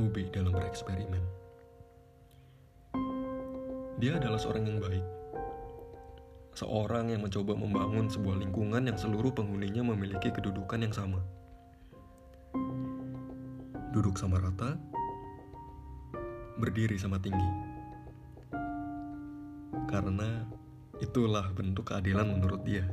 [0.00, 1.20] Ube dalam bereksperimen.
[4.00, 5.04] Dia adalah seorang yang baik,
[6.56, 11.20] seorang yang mencoba membangun sebuah lingkungan yang seluruh penghuninya memiliki kedudukan yang sama.
[13.92, 14.80] Duduk sama rata,
[16.56, 17.50] berdiri sama tinggi.
[19.84, 20.48] Karena
[21.04, 22.88] itulah bentuk keadilan menurut dia.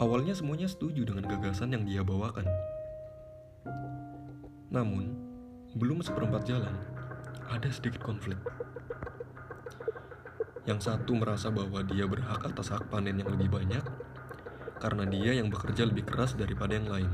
[0.00, 2.71] Awalnya semuanya setuju dengan gagasan yang dia bawakan.
[4.72, 5.04] Namun,
[5.76, 6.72] belum seperempat jalan,
[7.52, 8.40] ada sedikit konflik.
[10.64, 13.84] Yang satu merasa bahwa dia berhak atas hak panen yang lebih banyak
[14.80, 17.12] karena dia yang bekerja lebih keras daripada yang lain.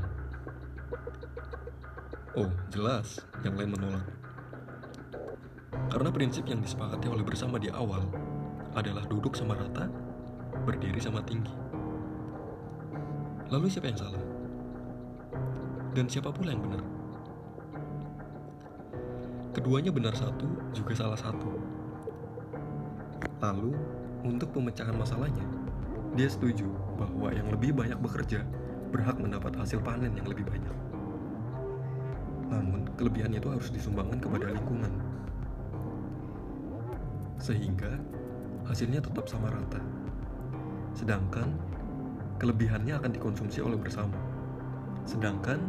[2.39, 4.07] Oh, jelas, yang lain menolak.
[5.91, 8.07] Karena prinsip yang disepakati oleh bersama di awal
[8.71, 9.91] adalah duduk sama rata,
[10.63, 11.51] berdiri sama tinggi.
[13.51, 14.23] Lalu siapa yang salah?
[15.91, 16.98] Dan siapa pula yang benar?
[19.59, 21.59] Keduanya benar satu, juga salah satu.
[23.43, 23.75] Lalu,
[24.23, 25.43] untuk pemecahan masalahnya,
[26.15, 26.63] dia setuju
[26.95, 28.47] bahwa yang lebih banyak bekerja
[28.87, 30.75] berhak mendapat hasil panen yang lebih banyak.
[32.47, 34.95] Namun, kelebihan itu harus disumbangkan kepada lingkungan.
[37.43, 37.99] Sehingga,
[38.63, 39.83] hasilnya tetap sama rata.
[40.95, 41.51] Sedangkan,
[42.39, 44.15] kelebihannya akan dikonsumsi oleh bersama.
[45.03, 45.59] Sedangkan,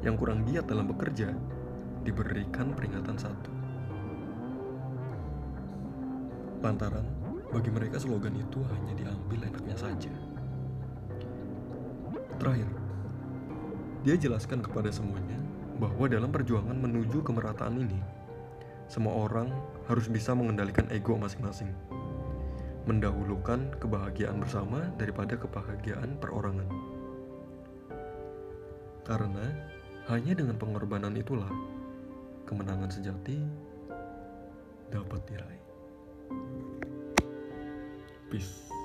[0.00, 1.36] yang kurang giat dalam bekerja
[2.06, 3.50] diberikan peringatan satu.
[6.62, 7.04] Lantaran
[7.50, 10.12] bagi mereka slogan itu hanya diambil enaknya saja.
[12.38, 12.70] Terakhir,
[14.06, 15.40] dia jelaskan kepada semuanya
[15.82, 18.00] bahwa dalam perjuangan menuju kemerataan ini,
[18.86, 19.50] semua orang
[19.90, 21.74] harus bisa mengendalikan ego masing-masing,
[22.86, 26.70] mendahulukan kebahagiaan bersama daripada kebahagiaan perorangan.
[29.02, 29.46] Karena
[30.06, 31.50] hanya dengan pengorbanan itulah
[32.46, 33.42] kemenangan sejati
[34.94, 35.62] dapat diraih.
[38.30, 38.75] Peace.